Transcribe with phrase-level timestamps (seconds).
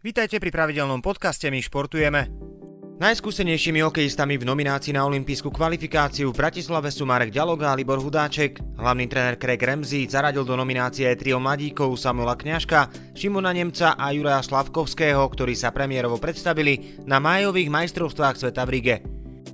[0.00, 2.32] Vítajte pri pravidelnom podcaste My športujeme.
[3.04, 8.80] Najskúsenejšími hokejistami v nominácii na olympijskú kvalifikáciu v Bratislave sú Marek Ďalog a Libor Hudáček.
[8.80, 14.08] Hlavný tréner Craig Ramsey zaradil do nominácie aj trio mladíkov Samuela Kňažka, Šimona Nemca a
[14.16, 18.96] Juraja Slavkovského, ktorí sa premiérovo predstavili na májových majstrovstvách sveta v Rige.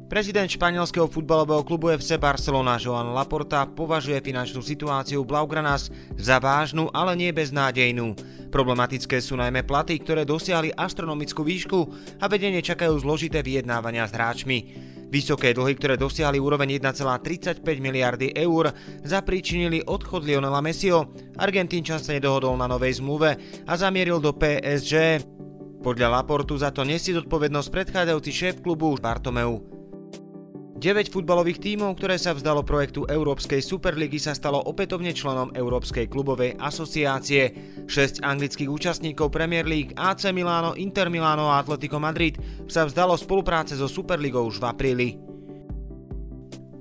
[0.07, 7.19] Prezident španielského futbalového klubu FC Barcelona Joan Laporta považuje finančnú situáciu Blaugranas za vážnu, ale
[7.19, 8.15] nie beznádejnú.
[8.57, 11.79] Problematické sú najmä platy, ktoré dosiahli astronomickú výšku
[12.16, 14.58] a vedenie čakajú zložité vyjednávania s hráčmi.
[15.12, 18.72] Vysoké dlhy, ktoré dosiahli úroveň 1,35 miliardy eur,
[19.04, 21.12] zapríčinili odchod Lionela Messiho.
[21.36, 23.36] Argentínčan sa nedohodol na novej zmluve
[23.68, 25.20] a zamieril do PSG.
[25.84, 29.75] Podľa Laportu za to nesie zodpovednosť predchádzajúci šéf klubu Bartomeu.
[30.76, 36.61] 9 futbalových tímov, ktoré sa vzdalo projektu Európskej Superligy sa stalo opätovne členom Európskej klubovej
[36.61, 37.56] asociácie.
[37.89, 42.36] 6 anglických účastníkov Premier League AC Milano, Inter Milano a Atletico Madrid
[42.69, 45.36] sa vzdalo spolupráce so Superligou už v apríli.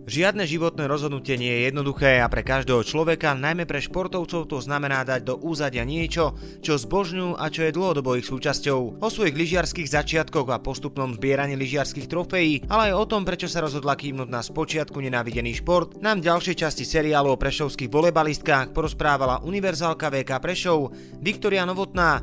[0.06, 5.02] Žiadne životné rozhodnutie nie je jednoduché a pre každého človeka, najmä pre športovcov, to znamená
[5.02, 9.02] dať do úzadia niečo, čo zbožňujú a čo je dlhodobo ich súčasťou.
[9.02, 13.66] O svojich lyžiarských začiatkoch a postupnom zbieraní lyžiarských trofejí, ale aj o tom, prečo sa
[13.66, 19.42] rozhodla kývnuť na spočiatku nenávidený šport, nám v ďalšej časti seriálu o prešovských volebalistkách porozprávala
[19.42, 22.22] univerzálka VK Prešov Viktoria Novotná.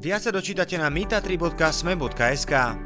[0.00, 2.85] Viac sa dočítate na mita3.sme.sk.